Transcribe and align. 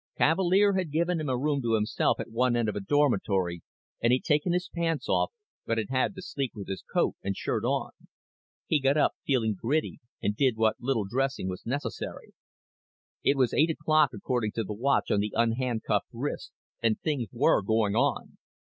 Cavalier 0.17 0.73
had 0.73 0.89
given 0.91 1.19
him 1.19 1.29
a 1.29 1.37
room 1.37 1.61
to 1.61 1.75
himself 1.75 2.19
at 2.19 2.31
one 2.31 2.55
end 2.55 2.67
of 2.67 2.75
a 2.75 2.79
dormitory 2.79 3.61
and 4.01 4.11
he'd 4.11 4.23
taken 4.23 4.51
his 4.51 4.67
pants 4.67 5.07
off 5.07 5.31
but 5.67 5.77
had 5.77 5.91
had 5.91 6.15
to 6.15 6.23
sleep 6.23 6.53
with 6.55 6.67
his 6.67 6.81
coat 6.91 7.13
and 7.21 7.37
shirt 7.37 7.63
on. 7.63 7.91
He 8.65 8.79
got 8.79 8.97
up, 8.97 9.13
feeling 9.27 9.53
gritty, 9.53 9.99
and 10.19 10.35
did 10.35 10.57
what 10.57 10.77
little 10.81 11.05
dressing 11.05 11.47
was 11.49 11.67
necessary. 11.67 12.31
It 13.23 13.37
was 13.37 13.53
eight 13.53 13.69
o'clock, 13.69 14.09
according 14.11 14.53
to 14.53 14.63
the 14.63 14.73
watch 14.73 15.11
on 15.11 15.19
the 15.19 15.33
unhandcuffed 15.35 16.09
wrist, 16.11 16.51
and 16.81 16.99
things 16.99 17.27
were 17.31 17.61
going 17.61 17.93
on. 17.95 18.39